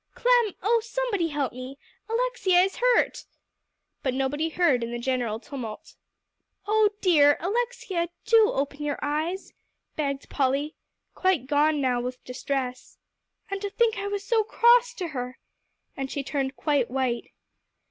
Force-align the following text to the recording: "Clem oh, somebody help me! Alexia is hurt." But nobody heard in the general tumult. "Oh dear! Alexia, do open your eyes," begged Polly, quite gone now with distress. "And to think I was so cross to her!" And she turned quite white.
"Clem 0.15 0.55
oh, 0.63 0.81
somebody 0.83 1.27
help 1.27 1.53
me! 1.53 1.77
Alexia 2.09 2.57
is 2.63 2.77
hurt." 2.77 3.25
But 4.01 4.15
nobody 4.15 4.49
heard 4.49 4.83
in 4.83 4.89
the 4.89 4.97
general 4.97 5.39
tumult. 5.39 5.93
"Oh 6.67 6.89
dear! 7.01 7.37
Alexia, 7.39 8.09
do 8.25 8.51
open 8.51 8.81
your 8.83 8.97
eyes," 9.03 9.53
begged 9.95 10.27
Polly, 10.27 10.73
quite 11.13 11.45
gone 11.45 11.79
now 11.81 12.01
with 12.01 12.23
distress. 12.25 12.97
"And 13.51 13.61
to 13.61 13.69
think 13.69 13.95
I 13.99 14.07
was 14.07 14.23
so 14.23 14.41
cross 14.43 14.95
to 14.95 15.09
her!" 15.09 15.37
And 15.95 16.09
she 16.09 16.23
turned 16.23 16.55
quite 16.55 16.89
white. 16.89 17.29